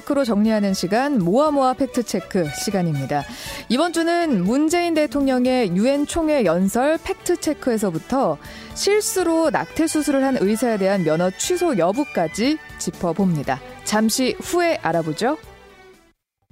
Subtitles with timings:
[0.00, 3.24] 팩트체크로 정리하는 시간 모아모아 팩트체크 시간입니다.
[3.68, 8.38] 이번 주는 문재인 대통령의 유엔 총회 연설 팩트체크에서부터
[8.74, 13.60] 실수로 낙태 수술을 한 의사에 대한 면허 취소 여부까지 짚어봅니다.
[13.84, 15.36] 잠시 후에 알아보죠.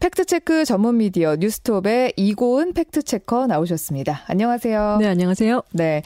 [0.00, 4.22] 팩트체크 전문 미디어 뉴스톱의 이고은 팩트체커 나오셨습니다.
[4.28, 4.98] 안녕하세요.
[5.00, 5.62] 네, 안녕하세요.
[5.72, 6.02] 네.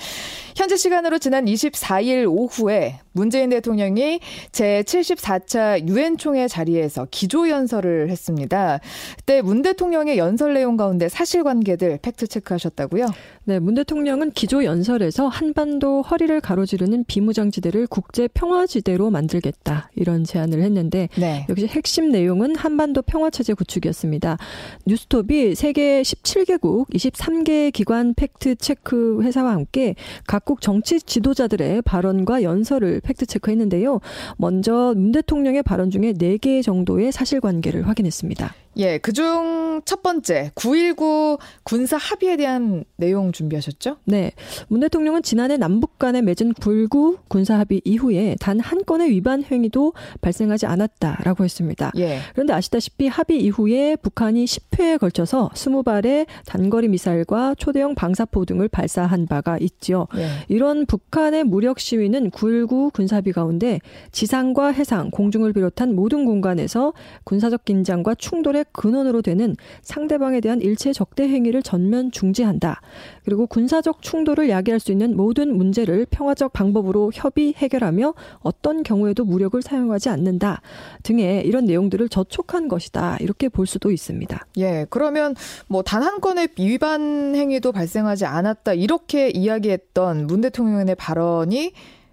[0.57, 4.21] 현재 시간으로 지난 24일 오후에 문재인 대통령이
[4.53, 8.81] 제74차 유엔 총회 자리에서 기조 연설을 했습니다.
[9.19, 13.07] 그때 문 대통령의 연설 내용 가운데 사실관계들 팩트 체크하셨다고요?
[13.45, 21.11] 네, 문 대통령은 기조 연설에서 한반도 허리를 가로지르는 비무장지대를 국제 평화지대로 만들겠다 이런 제안을 했는데
[21.19, 21.47] 네.
[21.51, 24.39] 역시 핵심 내용은 한반도 평화 체제 구축 이었습니다.
[24.87, 29.95] 뉴스톱이 세계 17개국 23개 기관 팩트 체크 회사와 함께
[30.27, 34.01] 각국 정치 지도자들의 발언과 연설을 팩트 체크했는데요.
[34.39, 38.55] 먼저 문 대통령의 발언 중에 4개 정도의 사실관계를 확인했습니다.
[38.79, 43.99] 예, 그중 첫 번째 9.19 군사 합의에 대한 내용 준비하셨죠?
[44.06, 44.33] 네.
[44.69, 49.93] 문 대통령은 지난해 남북 간에 맺은 9.19 군사 합의 이후에 단 한 건의 위반 행위도
[50.21, 51.93] 발생하지 않았다라고 했습니다.
[51.97, 52.19] 예.
[52.33, 53.72] 그런데 아시다시피 합의 이후에
[54.03, 60.09] 북한이 10회에 걸쳐서 20발의 단거리 미사일과 초대형 방사포 등을 발사한 바가 있죠.
[60.17, 60.28] 예.
[60.48, 66.93] 이런 북한의 무력 시위는 9.19 군사 합의 가운데 지상과 해상, 공중을 비롯한 모든 공간에서
[67.25, 72.81] 군사적 긴장과 충돌에 근원으로 되는 상대방에 대한 일체 적대 행위를 전면 중지한다.
[73.25, 79.61] 그리고 군사적 충돌을 야기할 수 있는 모든 문제를 평화적 방법으로 협의 해결하며 어떤 경우에도 무력을
[79.61, 80.61] 사용하지 않는다.
[81.03, 83.19] 등의 이런 내용들을 저촉한 것이다.
[83.20, 84.47] 이렇게 볼 수도 있습니다.
[84.59, 84.87] 예.
[84.91, 85.35] 그러면
[85.69, 88.73] 뭐 단 한 건의 위반 행위도 발생하지 않았다.
[88.75, 91.72] 이렇게 이야기했던 문 대통령의 발언이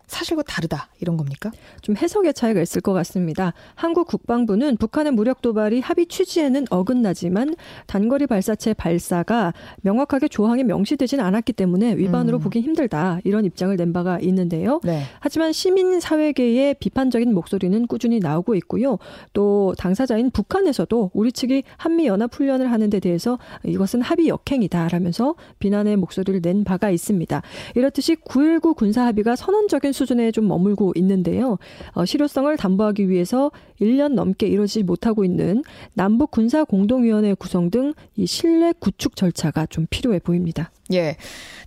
[0.09, 1.52] 사실과 다르다 이런 겁니까?
[1.81, 3.53] 좀 해석의 차이가 있을 것 같습니다.
[3.75, 7.56] 한국 국방부는 북한의 무력 도발이 합의 취지에는 어긋나지만
[7.86, 12.42] 단거리 발사체 발사가 명확하게 조항에 명시되지는 않았기 때문에 위반으로 음.
[12.42, 14.81] 보기 힘들다 이런 입장을 낸 바가 있는데요.
[14.84, 15.03] 네.
[15.20, 18.97] 하지만 시민 사회계의 비판적인 목소리는 꾸준히 나오고 있고요.
[19.34, 25.97] 또 당사자인 북한에서도 우리 측이 한미 연합 훈련을 하는 데 대해서 이것은 합의 역행이다라면서 비난의
[25.97, 27.41] 목소리를 낸 바가 있습니다.
[27.76, 31.58] 이렇듯이 9.19 군사 합의가 선언적인 수준에 좀 머물고 있는데요.
[31.94, 33.52] 어, 실효성을 담보하기 위해서
[33.82, 39.88] 1년 넘게 이루어지지 못하고 있는 남북 군사 공동위원회 구성 등 이 신뢰 구축 절차가 좀
[39.90, 40.72] 필요해 보입니다.
[40.94, 41.16] 예.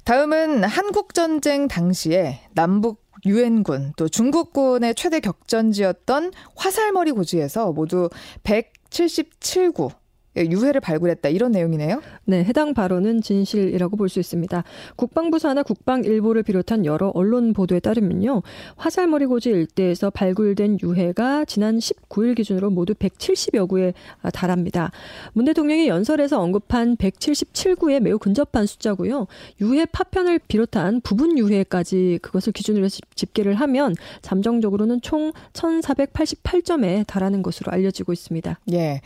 [0.05, 8.11] 다음은 한국 전쟁 당시에 남북 유엔군 또 중국군의 최대 격전지였던 화살머리 고지에서 모두
[8.43, 10.02] 177구 예,
[10.37, 12.01] 유해를 발굴했다 이런 내용이네요.
[12.25, 14.63] 네, 해당 발언은 진실이라고 볼 수 있습니다.
[14.97, 18.43] 국방부 산하 국방일보를 비롯한 여러 언론 보도에 따르면요.
[18.77, 23.95] 화살머리 고지 일대에서 발굴된 유해가 지난 19일 기준으로 모두 170여 구에
[24.35, 24.93] 달합니다.
[25.33, 29.27] 문 대통령이 연설에서 언급한 177구에 매우 근접한 숫자고요.
[29.63, 38.13] 유해 파편을 비롯한 부분 유해까지 그것을 기준으로 집계를 하면 잠정적으로는 총 1488점에 달하는 것으로 알려지고
[38.13, 38.59] 있습니다.
[38.73, 39.01] 예.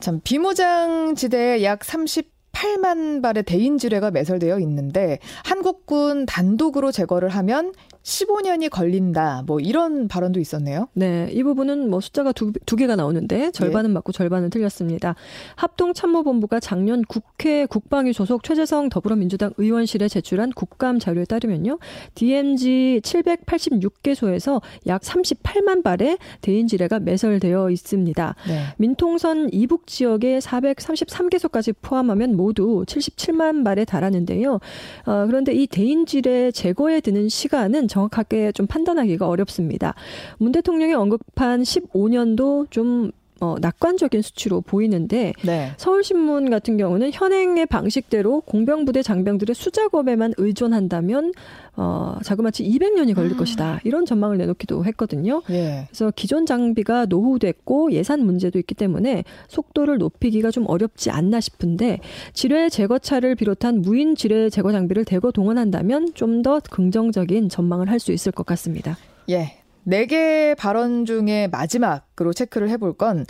[0.00, 7.72] 참 비무장 지대에 약 38만 발의 대인 지뢰가 매설되어 있는데 한국군 단독으로 제거를 하면
[8.04, 9.42] 15년이 걸린다.
[9.46, 10.88] 뭐 이런 발언도 있었네요.
[10.92, 13.94] 네, 이 부분은 뭐 숫자가 두, 두 개가 나오는데 절반은 예.
[13.94, 15.14] 맞고 절반은 틀렸습니다.
[15.56, 21.78] 합동참모본부가 작년 국회 국방위 소속 최재성 더불어민주당 의원실에 제출한 국감 자료에 따르면요.
[22.14, 28.34] DMZ 786개소에서 약 38만 발의 대인지뢰가 매설되어 있습니다.
[28.46, 28.60] 네.
[28.76, 34.60] 민통선 이북 지역의 433개소까지 포함하면 모두 77만 발에 달하는데요.
[35.06, 39.94] 어, 그런데 이 대인지뢰 제거에 드는 시간은 정확하게 좀 판단하기가 어렵습니다.
[40.38, 45.72] 문 대통령이 언급한 15년도 좀 어, 낙관적인 수치로 보이는데 네.
[45.76, 51.32] 서울신문 같은 경우는 현행의 방식대로 공병부대 장병들의 수작업에만 의존한다면
[51.76, 53.36] 어, 자그마치 200년이 걸릴 음.
[53.36, 55.42] 것이다 이런 전망을 내놓기도 했거든요.
[55.50, 55.86] 예.
[55.88, 61.98] 그래서 기존 장비가 노후됐고 예산 문제도 있기 때문에 속도를 높이기가 좀 어렵지 않나 싶은데
[62.32, 68.12] 지뢰 제거차를 비롯한 무인 지뢰 제거 장비를 대거 동원한다면 좀 더 긍정적인 전망을 할 수
[68.12, 68.98] 있을 것 같습니다.
[69.30, 73.26] 예, 4개 발언 중에 마지막으로 체크를 해볼 건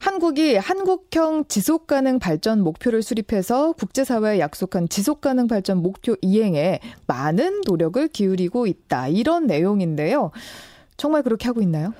[0.00, 7.62] 한국이 한국형 지속 가능 발전 목표를 수립해서 국제사회에 약속한 지속 가능 발전 목표 이행에 많은
[7.66, 9.08] 노력을 기울이고 있다.
[9.08, 10.30] 이런 내용인데요.
[10.96, 11.92] 정말 그렇게 하고 있나요?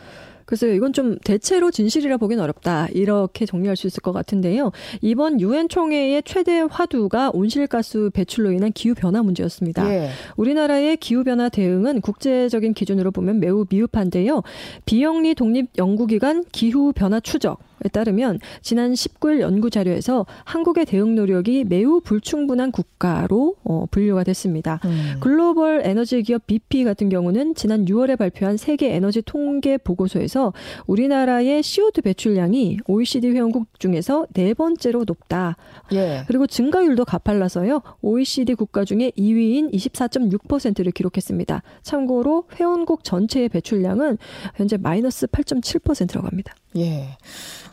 [0.48, 2.88] 글쎄요, 이건 좀 대체로 진실이라 보기는 어렵다.
[2.94, 4.72] 이렇게 정리할 수 있을 것 같은데요.
[5.02, 9.86] 이번 유엔 총회의 최대 화두가 온실가스 배출로 인한 기후 변화 문제였습니다.
[9.92, 10.08] 예.
[10.38, 14.42] 우리나라의 기후 변화 대응은 국제적인 기준으로 보면 매우 미흡한데요.
[14.86, 17.58] 비영리 독립 연구기관 기후 변화 추적
[17.92, 24.80] 따르면 지난 19일 연구 자료에서 한국의 대응 노력이 매우 불충분한 국가로 어, 분류가 됐습니다.
[24.84, 25.16] 음.
[25.20, 30.52] 글로벌 에너지 기업 BP 같은 경우는 지난 6월에 발표한 세계 에너지 통계 보고서에서
[30.86, 35.56] 우리나라의 CO2 배출량이 OECD 회원국 중에서 네 번째로 높다.
[35.92, 36.24] 예.
[36.26, 37.82] 그리고 증가율도 가팔라서요.
[38.02, 41.62] OECD 국가 중에 2위인 24.6%를 기록했습니다.
[41.82, 44.18] 참고로 회원국 전체의 배출량은
[44.56, 46.54] 현재 마이너스 8.7%라고 합니다.
[46.76, 47.16] 예.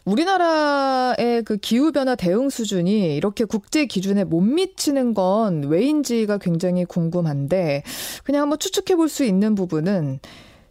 [0.05, 7.83] 우리나라의 그 기후 변화 대응 수준이 이렇게 국제 기준에 못 미치는 건 왜인지가 굉장히 궁금한데,
[8.23, 10.19] 그냥 한번 추측해 볼 수 있는 부분은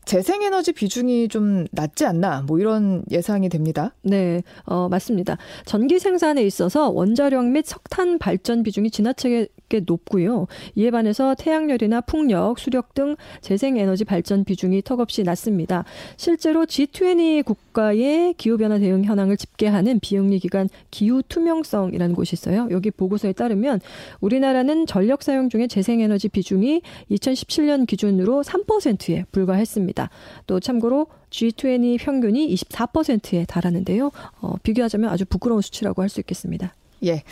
[0.04, 3.94] 재생에너지 비중이 좀 낮지 않나 뭐 이런 예상이 됩니다.
[4.02, 5.36] 네, 어, 맞습니다.
[5.64, 9.48] 전기 생산에 있어서 원자력 및 석탄 발전 비중이 지나치게
[9.86, 10.46] 높고요.
[10.74, 15.84] 이에 반해서 태양열이나 풍력, 수력 등 재생에너지 발전 비중이 턱없이 낮습니다.
[16.16, 22.68] 실제로 G20 국가의 기후변화 대응 현황을 집계하는 비영리 기관 기후 투명성이라는 곳이 있어요.
[22.70, 23.80] 여기 보고서에 따르면
[24.20, 29.93] 우리나라는 전력 사용 중에 재생에너지 비중이 2017년 기준으로 3%에 불과했습니다.
[29.94, 30.10] 있습니다.
[30.46, 34.10] 또 참고로 G20 평균이 24%에 달하는데요.
[34.40, 36.74] 어, 비교하자면 아주 부끄러운 수치라고 할 수 있겠습니다.
[37.04, 37.22] 예.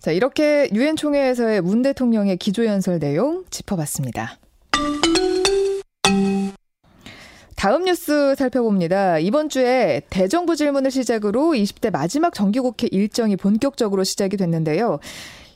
[0.00, 4.38] 자, 이렇게 유엔 총회에서의 문 대통령의 기조연설 내용 짚어봤습니다.
[7.56, 9.18] 다음 뉴스 살펴봅니다.
[9.18, 15.00] 이번 주에 대정부 질문을 시작으로 20대 마지막 정기국회 일정이 본격적으로 시작이 됐는데요.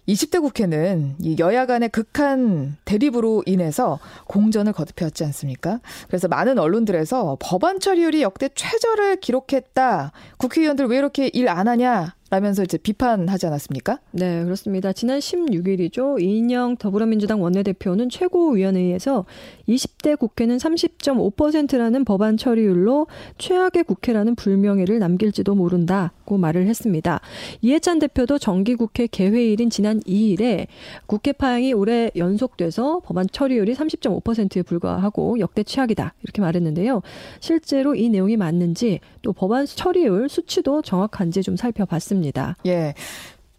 [0.08, 5.80] 20대 국회는 이 여야 간의 극한 대립으로 인해서 공전을 거듭해왔지 않습니까?
[6.08, 10.12] 그래서 많은 언론들에서 법안 처리율이 역대 최저를 기록했다.
[10.38, 12.14] 국회의원들 왜 이렇게 일 안 하냐?
[12.32, 13.98] 라면서 이제 비판하지 않았습니까?
[14.12, 14.94] 네, 그렇습니다.
[14.94, 16.18] 지난 16일이죠.
[16.18, 19.26] 이인영 더불어민주당 원내대표는 최고위원회에서
[19.68, 23.06] 20대 국회는 30.5%라는 법안 처리율로
[23.36, 27.20] 최악의 국회라는 불명예를 남길지도 모른다고 말을 했습니다.
[27.60, 30.68] 이해찬 대표도 정기국회 개회일인 지난 2일에
[31.04, 37.02] 국회 파행이 올해 연속돼서 법안 처리율이 30.5%에 불과하고 역대 최악이다 이렇게 말했는데요.
[37.40, 42.21] 실제로 이 내용이 맞는지 또 법안 처리율 수치도 정확한지 좀 살펴봤습니다.
[42.22, 42.56] 있습니다.
[42.66, 42.94] 예.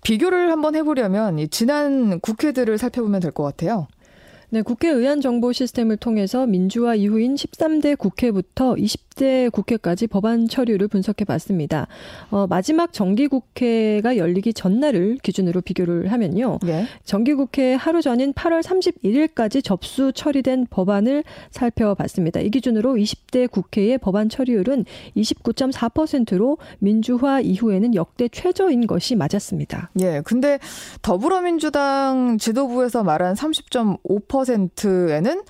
[0.04, 3.88] 비교를 한번 해보려면 지난 국회들을 살펴보면 될 것 같아요.
[4.53, 11.25] 네, 국회 의안 정보 시스템을 통해서 민주화 이후인 13대 국회부터 20대 국회까지 법안 처리를 분석해
[11.25, 11.88] 봤습니다.
[12.29, 16.59] 어, 마지막 정기국회가 열리기 전날을 기준으로 비교를 하면요.
[16.61, 16.85] 네.
[17.03, 22.39] 정기국회 하루 전인 8월 31일까지 접수 처리된 법안을 살펴봤습니다.
[22.41, 24.85] 이 기준으로 20대 국회의 법안 처리율은
[25.17, 29.89] 29.4%로 민주화 이후에는 역대 최저인 것이 맞았습니다.
[30.01, 30.21] 예.
[30.23, 30.59] 근데
[31.01, 35.43] 더불어민주당 지도부에서 말한 30.5% 10%에는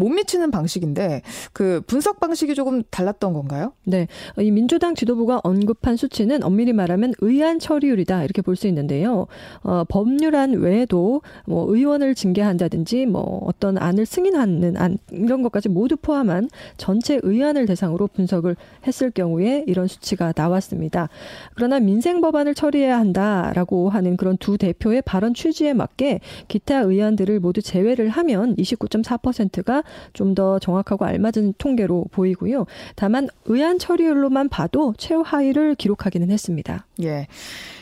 [0.00, 3.72] 못 미치는 방식인데 그 분석 방식이 조금 달랐던 건가요?
[3.84, 4.06] 네.
[4.38, 9.26] 이 민주당 지도부가 언급한 수치는 엄밀히 말하면 의안 처리율이다 이렇게 볼 수 있는데요.
[9.62, 16.50] 어, 법률안 외에도 뭐 의원을 징계한다든지 뭐 어떤 안을 승인하는 안 이런 것까지 모두 포함한
[16.76, 18.56] 전체 의안을 대상으로 분석을
[18.86, 21.08] 했을 경우에 이런 수치가 나왔습니다.
[21.54, 27.62] 그러나 민생 법안을 처리해야 한다라고 하는 그런 두 대표의 발언 취지에 맞게 기타 의안들을 모두
[27.62, 32.66] 제외를 하면 29.4%가 좀 더 정확하고 알맞은 통계로 보이고요.
[32.94, 36.86] 다만 의안 처리율로만 봐도 최하위를 기록하기는 했습니다.
[37.02, 37.26] 예.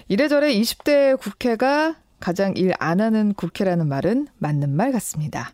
[0.09, 5.53] 이래저래 20대 국회가 가장 일 안 하는 국회라는 말은 맞는 말 같습니다.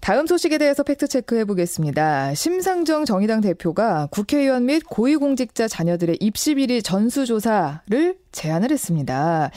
[0.00, 2.34] 다음 소식에 대해서 팩트체크 해보겠습니다.
[2.34, 9.50] 심상정 정의당 대표가 국회의원 및 고위공직자 자녀들의 입시 비리 전수조사를 제안을 했습니다.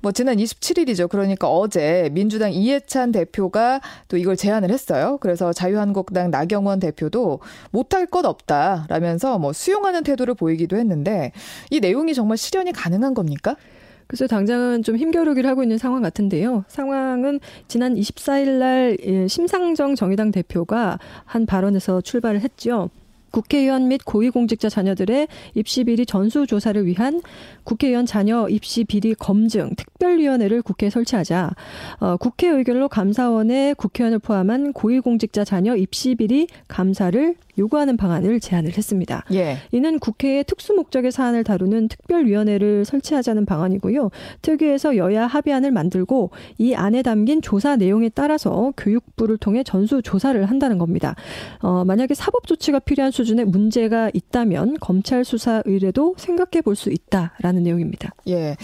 [0.00, 1.08] 뭐 지난 27일이죠.
[1.08, 5.18] 그러니까 어제 민주당 이해찬 대표가 또 이걸 제안을 했어요.
[5.20, 11.32] 그래서 자유한국당 나경원 대표도 못할 것 없다라면서 뭐 수용하는 태도를 보이기도 했는데
[11.70, 13.56] 이 내용이 정말 실현이 가능한 겁니까?
[14.06, 16.64] 그래서 당장은 좀 힘겨루기를 하고 있는 상황 같은데요.
[16.68, 22.90] 상황은 지난 24일 날 예, 심상정 정의당 대표가 한 발언에서 출발을 했죠.
[23.34, 27.20] 국회의원 및 고위공직자 자녀들의 입시 비리 전수 조사를 위한
[27.64, 31.50] 국회의원 자녀 입시 비리 검증 특별위원회를 국회에 설치하자
[31.98, 39.24] 어, 국회 의결로 감사원에 국회의원을 포함한 고위공직자 자녀 입시 비리 감사를 요구하는 방안을 제안을 했습니다.
[39.32, 39.58] 예.
[39.72, 44.10] 이는 국회의 특수 목적의 사안을 다루는 특별위원회를 설치하자는 방안이고요.
[44.42, 50.78] 특위에서 여야 합의안을 만들고 이 안에 담긴 조사 내용에 따라서 교육부를 통해 전수 조사를 한다는
[50.78, 51.14] 겁니다.
[51.60, 57.62] 어, 만약에 사법 조치가 필요한 수준의 문제가 있다면 검찰 수사 의뢰도 생각해 볼 수 있다라는
[57.62, 58.10] 내용입니다.
[58.26, 58.56] 예.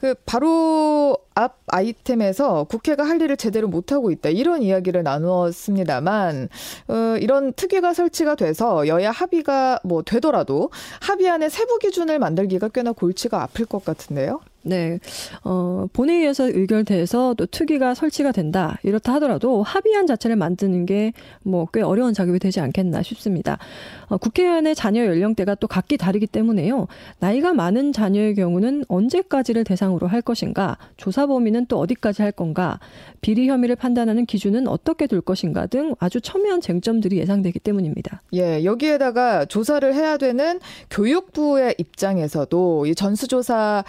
[0.00, 6.48] 그 바로 앞 아이템에서 국회가 할 일을 제대로 못하고 있다 이런 이야기를 나누었습니다만
[6.88, 10.70] 어, 이런 특위가 설치가 돼서 여야 합의가 뭐 되더라도
[11.02, 14.40] 합의안의 세부 기준을 만들기가 꽤나 골치가 아플 것 같은데요.
[14.62, 14.98] 네.
[15.44, 18.78] 어, 본회의에서 의결돼서 또 특위가 설치가 된다.
[18.82, 21.12] 이렇다 하더라도 합의안 자체를 만드는 게
[21.44, 23.58] 뭐 꽤 어려운 작업이 되지 않겠나 싶습니다.
[24.08, 26.88] 어, 국회의원의 자녀 연령대가 또 각기 다르기 때문에요.
[27.20, 32.80] 나이가 많은 자녀의 경우는 언제까지를 대상으로 할 것인가, 조사 범위는 또 어디까지 할 건가,
[33.20, 38.20] 비리 혐의를 판단하는 기준은 어떻게 둘 것인가 등 아주 첨예한 쟁점들이 예상되기 때문입니다.
[38.34, 40.58] 예, 여기에다가 조사를 해야 되는
[40.90, 43.82] 교육부의 입장에서도 이 전수조사에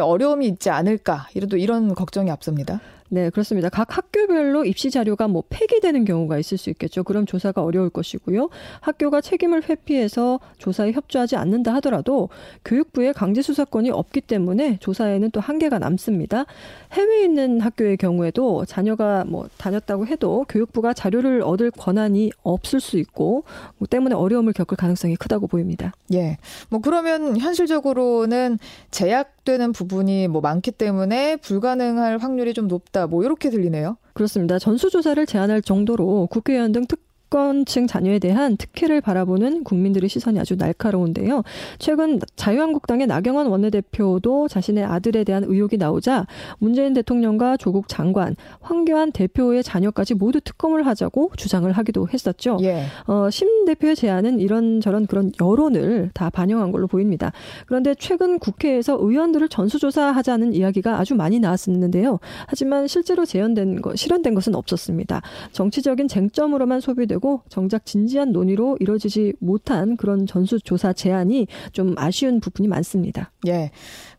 [0.00, 2.80] 어 려움이 있지 않을까, 이런 이런 걱정이 앞섭니다.
[3.10, 3.68] 네, 그렇습니다.
[3.68, 7.04] 각 학교별로 입시 자료가 뭐 폐기되는 경우가 있을 수 있겠죠.
[7.04, 8.50] 그럼 조사가 어려울 것이고요.
[8.80, 12.28] 학교가 책임을 회피해서 조사에 협조하지 않는다 하더라도
[12.64, 16.44] 교육부의 강제 수사권이 없기 때문에 조사에는 또 한계가 남습니다.
[16.92, 23.44] 해외에 있는 학교의 경우에도 자녀가 뭐 다녔다고 해도 교육부가 자료를 얻을 권한이 없을 수 있고
[23.78, 25.92] 뭐 때문에 어려움을 겪을 가능성이 크다고 보입니다.
[26.12, 26.36] 예.
[26.68, 28.58] 뭐 그러면 현실적으로는
[28.90, 32.97] 제약되는 부분이 뭐 많기 때문에 불가능할 확률이 좀 높다.
[32.98, 33.06] 있다.
[33.06, 33.96] 뭐 이렇게 들리네요.
[34.12, 34.58] 그렇습니다.
[34.58, 41.42] 전수조사를 제한할 정도로 국회의원 등 특, 특권층 자녀에 대한 특혜를 바라보는 국민들의 시선이 아주 날카로운데요.
[41.78, 46.26] 최근 자유한국당의 나경원 원내대표도 자신의 아들에 대한 의혹이 나오자
[46.58, 52.58] 문재인 대통령과 조국 장관, 황교안 대표의 자녀까지 모두 특검을 하자고 주장을 하기도 했었죠.
[52.62, 52.84] 예.
[53.06, 57.32] 어, 심 대표의 제안은 이런저런 그런 여론을 다 반영한 걸로 보입니다.
[57.66, 62.20] 그런데 최근 국회에서 의원들을 전수조사하자는 이야기가 아주 많이 나왔었는데요.
[62.46, 65.20] 하지만 실제로 재현된 것, 실현된 것은 없었습니다.
[65.52, 72.68] 정치적인 쟁점으로만 소비되고 되고 정작 진지한 논의로 이루어지지 못한 그런 전수조사 제안이 좀 아쉬운 부분이
[72.68, 73.32] 많습니다.
[73.46, 73.70] 예.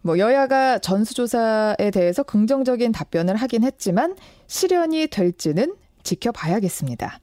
[0.01, 4.15] 뭐 여야가 전수조사에 대해서 긍정적인 답변을 하긴 했지만
[4.47, 7.19] 실현이 될지는 지켜봐야겠습니다.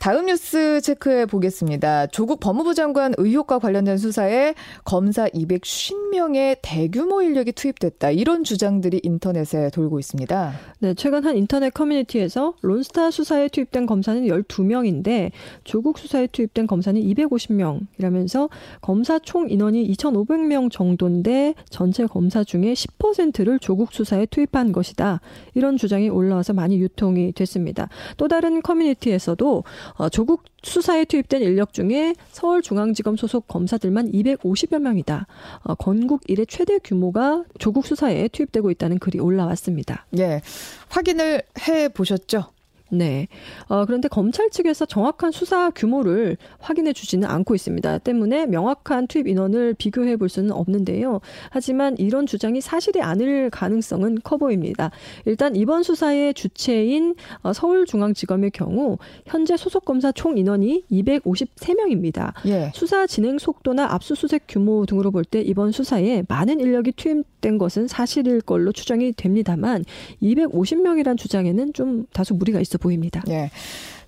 [0.00, 2.06] 다음 뉴스 체크해 보겠습니다.
[2.06, 8.10] 조국 법무부 장관 의혹과 관련된 수사에 검사 250명의 대규모 인력이 투입됐다.
[8.10, 10.52] 이런 주장들이 인터넷에 돌고 있습니다.
[10.78, 15.32] 네, 최근 한 인터넷 커뮤니티에서 론스타 수사에 투입된 검사는 12명인데
[15.64, 18.48] 조국 수사에 투입된 검사는 250명이라면서
[18.80, 25.20] 검사 총 인원이 2,500명 정도인데 전체 검사 중에 10%를 조국 수사에 투입한 것이다.
[25.52, 27.90] 이런 주장이 올라와서 많이 유통이 됐습니다.
[28.16, 29.62] 또 다른 커뮤니티에서도
[30.00, 35.26] 어, 조국 수사에 투입된 인력 중에 서울중앙지검 소속 검사들만 250여 명이다.
[35.62, 40.06] 어, 건국 이래 최대 규모가 조국 수사에 투입되고 있다는 글이 올라왔습니다.
[40.16, 40.40] 예.
[40.88, 42.46] 확인을 해 보셨죠?
[42.90, 43.28] 네.
[43.68, 47.98] 어, 그런데 검찰 측에서 정확한 수사 규모를 확인해 주지는 않고 있습니다.
[47.98, 51.20] 때문에 명확한 투입 인원을 비교해 볼 수는 없는데요.
[51.50, 54.90] 하지만 이런 주장이 사실이 아닐 가능성은 커 보입니다.
[55.24, 62.32] 일단 이번 수사의 주체인 어, 서울중앙지검의 경우 현재 소속 검사 총 인원이 253명입니다.
[62.46, 62.72] 예.
[62.74, 68.40] 수사 진행 속도나 압수수색 규모 등으로 볼 때 이번 수사에 많은 인력이 투입된 것은 사실일
[68.40, 69.84] 걸로 추정이 됩니다만
[70.22, 73.22] 250명이란 주장에는 좀 다소 무리가 있어 보입니다.
[73.28, 73.50] 예.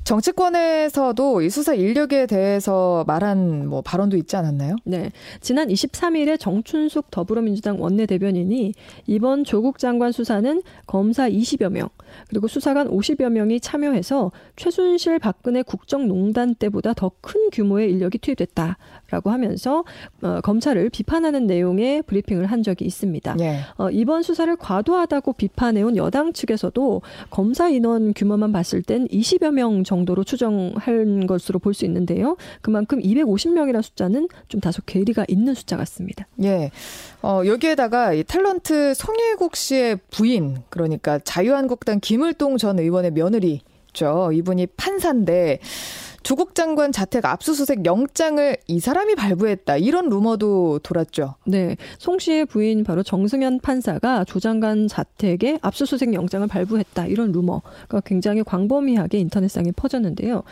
[0.04, 4.76] 정치권에서도 이 수사 인력에 대해서 말한 뭐 발언도 있지 않았나요?
[4.84, 5.10] 네.
[5.40, 8.74] 지난 23일에 정춘숙 더불어민주당 원내대변인이
[9.06, 11.88] 이번 조국 장관 수사는 검사 20여 명,
[12.28, 19.84] 그리고 수사관 50여 명이 참여해서 최순실 박근혜 국정농단 때보다 더 큰 규모의 인력이 투입됐다라고 하면서
[20.22, 23.36] 어, 검찰을 비판하는 내용의 브리핑을 한 적이 있습니다.
[23.36, 23.60] 네.
[23.78, 29.91] 어, 이번 수사를 과도하다고 비판해온 여당 측에서도 검사 인원 규모만 봤을 땐 20여 명 정도
[30.14, 32.36] 로 추정한 것으로 볼 수 있는데요.
[32.60, 36.26] 그만큼 250명이라는 숫자는 좀 다소 괴리가 있는 숫자 같습니다.
[36.42, 36.70] 예.
[37.22, 43.60] 어, 여기에다가 이 탤런트 송일국 씨의 부인, 그러니까 자유한국당 김을동 전 의원의 며느리
[43.92, 44.30] 죠.
[44.32, 45.60] 이분이 판사인데
[46.22, 49.76] 조국 장관 자택 압수수색 영장을 이 사람이 발부했다.
[49.78, 51.34] 이런 루머도 돌았죠.
[51.46, 51.76] 네.
[51.98, 57.06] 송 씨의 부인 바로 정승현 판사가 조 장관 자택에 압수수색 영장을 발부했다.
[57.06, 60.42] 이런 루머가 굉장히 광범위하게 인터넷상에 퍼졌는데요.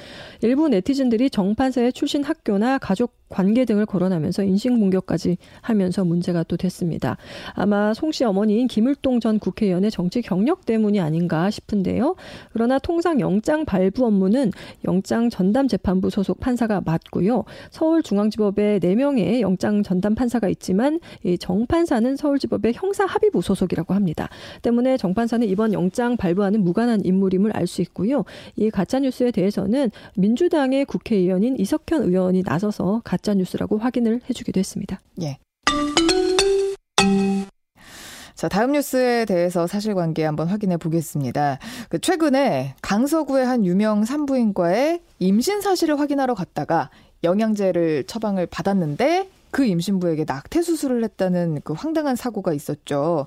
[0.42, 7.16] 일부 네티즌들이 정 판사의 출신 학교나 가족 관계 등을 거론하면서 인신공격까지 하면서 문제가 또 됐습니다.
[7.54, 12.16] 아마 송 씨 어머니인 김을동 전 국회의원의 정치 경력 때문이 아닌가 싶은데요.
[12.52, 14.50] 그러나 통상 영장 발부 업무는
[14.84, 17.44] 영장 전담 재판부 소속 판사가 맡고요.
[17.70, 20.98] 서울중앙지법에 4명의 영장 전담 판사가 있지만
[21.38, 24.28] 정 판사는 서울지법의 형사합의부 소속이라고 합니다.
[24.62, 28.24] 때문에 정 판사는 이번 영장 발부하는 무관한 인물임을 알 수 있고요.
[28.56, 35.00] 이 가짜뉴스에 대해서는 민주당의 국회의원인 이석현 의원이 나서서 가짜 뉴스라고 확인을 해주기도 했습니다.
[35.22, 35.38] 예.
[38.34, 41.58] 자, 다음 뉴스에 대해서 사실관계 한번 확인해 보겠습니다.
[41.90, 46.88] 그 최근에 강서구의 한 유명 산부인과에 임신 사실을 확인하러 갔다가
[47.22, 53.26] 영양제를 처방을 받았는데 그 임신부에게 낙태 수술을 했다는 그 황당한 사고가 있었죠.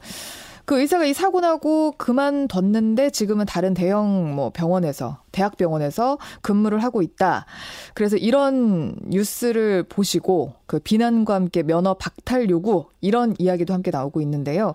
[0.65, 7.45] 그 의사가 이 사고 나고 그만뒀는데 지금은 다른 대형 뭐 병원에서 대학병원에서 근무를 하고 있다.
[7.93, 14.73] 그래서 이런 뉴스를 보시고 그 비난과 함께 면허 박탈 요구 이런 이야기도 함께 나오고 있는데요.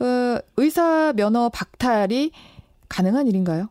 [0.00, 2.30] 어, 의사 면허 박탈이
[2.88, 3.68] 가능한 일인가요?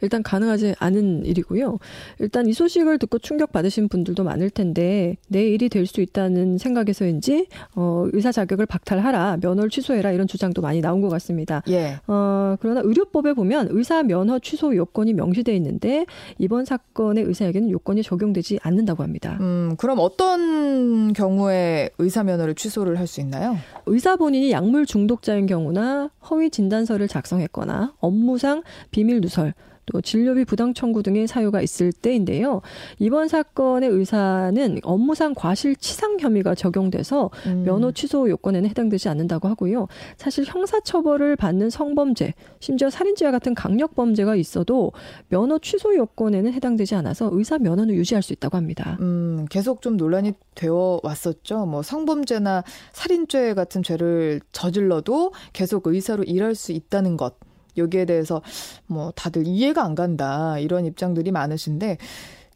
[0.00, 1.78] 일단 가능하지 않은 일이고요.
[2.20, 8.06] 일단 이 소식을 듣고 충격받으신 분들도 많을 텐데 내 일이 될 수 있다는 생각에서인지 어,
[8.12, 11.62] 의사 자격을 박탈하라, 면허를 취소해라 이런 주장도 많이 나온 것 같습니다.
[11.68, 11.96] 예.
[12.06, 16.04] 어, 그러나 의료법에 보면 의사 면허 취소 요건이 명시돼 있는데
[16.38, 19.38] 이번 사건의 의사에게는 요건이 적용되지 않는다고 합니다.
[19.40, 23.56] 음, 그럼 어떤 경우에 의사 면허를 취소를 할 수 있나요?
[23.86, 29.54] 의사 본인이 약물 중독자인 경우나 허위 진단서를 작성했거나 업무상 비밀 누설
[29.90, 32.60] 또 진료비 부당 청구 등의 사유가 있을 때인데요.
[32.98, 37.64] 이번 사건의 의사는 업무상 과실치상 혐의가 적용돼서 음.
[37.64, 39.88] 면허 취소 요건에는 해당되지 않는다고 하고요.
[40.16, 44.92] 사실 형사처벌을 받는 성범죄, 심지어 살인죄와 같은 강력 범죄가 있어도
[45.28, 48.98] 면허 취소 요건에는 해당되지 않아서 의사 면허는 유지할 수 있다고 합니다.
[49.00, 51.66] 음, 계속 좀 논란이 되어 왔었죠.
[51.66, 57.34] 뭐 성범죄나 살인죄 같은 죄를 저질러도 계속 의사로 일할 수 있다는 것.
[57.78, 58.42] 여기에 대해서
[58.86, 61.98] 뭐 다들 이해가 안 간다 이런 입장들이 많으신데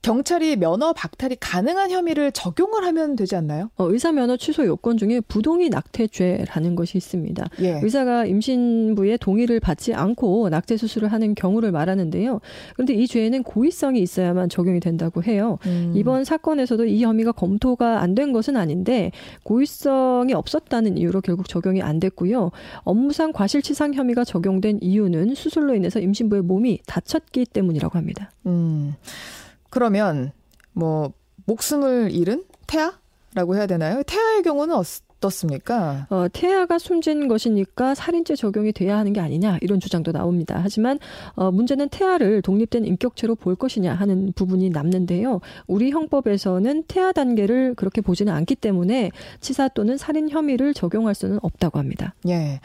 [0.02, 3.70] 경찰이 면허 박탈이 가능한 혐의를 적용을 하면 되지 않나요?
[3.76, 7.48] 어, 의사 면허 취소 요건 중에 부동의 낙태죄라는 것이 있습니다.
[7.62, 7.80] 예.
[7.82, 12.40] 의사가 임신부의 동의를 받지 않고 낙태 수술을 하는 경우를 말하는데요.
[12.74, 15.58] 그런데 이 죄에는 고의성이 있어야만 적용이 된다고 해요.
[15.66, 15.92] 음.
[15.96, 19.10] 이번 사건에서도 이 혐의가 검토가 안 된 것은 아닌데
[19.42, 22.50] 고의성이 없었다는 이유로 결국 적용이 안 됐고요.
[22.82, 28.32] 업무상 과실치상 혐의가 적용된 이유는 수술로 인해서 임신부의 몸이 다쳤기 때문이라고 합니다.
[28.44, 28.94] 음.
[29.72, 30.32] 그러면
[30.72, 31.14] 뭐
[31.46, 34.02] 목숨을 잃은 태아라고 해야 되나요?
[34.02, 34.74] 태아의 경우는
[35.22, 36.06] 어떻습니까?
[36.10, 40.58] 어, 태아가 숨진 것이니까 살인죄 적용이 돼야 하는 게 아니냐 이런 주장도 나옵니다.
[40.62, 40.98] 하지만
[41.34, 45.40] 어, 문제는 태아를 독립된 인격체로 볼 것이냐 하는 부분이 남는데요.
[45.66, 51.78] 우리 형법에서는 태아 단계를 그렇게 보지는 않기 때문에 치사 또는 살인 혐의를 적용할 수는 없다고
[51.78, 52.14] 합니다.
[52.28, 52.60] 예,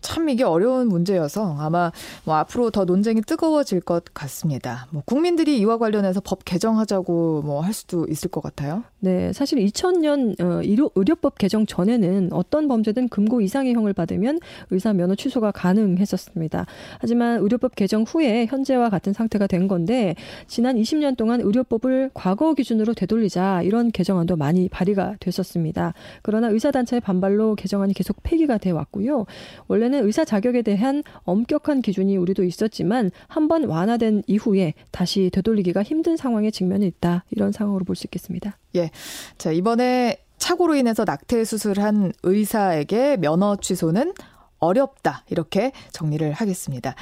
[0.00, 1.90] 참 이게 어려운 문제여서 아마
[2.24, 4.86] 뭐 앞으로 더 논쟁이 뜨거워질 것 같습니다.
[4.90, 8.84] 뭐 국민들이 이와 관련해서 법 개정하자고 뭐 할 수도 있을 것 같아요.
[8.98, 14.40] 네, 사실 2000년 어, 의료, 의료법 개정 전에는 경우에는 어떤 범죄든 금고 이상의 형을 받으면
[14.70, 16.66] 의사 면허 취소가 가능했었습니다.
[16.98, 20.14] 하지만 의료법 개정 후에 현재와 같은 상태가 된 건데
[20.46, 25.94] 지난 20년 동안 의료법을 과거 기준으로 되돌리자 이런 개정안도 많이 발의가 됐었습니다.
[26.22, 29.24] 그러나 의사단체의 반발로 개정안이 계속 폐기가 돼 왔고요.
[29.68, 36.16] 원래는 의사 자격에 대한 엄격한 기준이 우리도 있었지만 한 번 완화된 이후에 다시 되돌리기가 힘든
[36.16, 37.24] 상황에 직면해 있다.
[37.32, 38.56] 이런 상황으로 볼 수 있겠습니다.
[38.76, 38.90] 예.
[39.36, 44.12] 자, 이번에 착오로 인해서 낙태 수술한 의사에게 면허 취소는
[44.58, 45.24] 어렵다.
[45.30, 46.96] 이렇게 정리를 하겠습니다.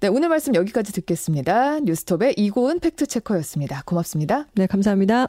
[0.00, 1.80] 네, 오늘 말씀 여기까지 듣겠습니다.
[1.80, 3.82] 뉴스톱의 이고은 팩트체커였습니다.
[3.86, 4.46] 고맙습니다.
[4.54, 5.28] 네, 감사합니다.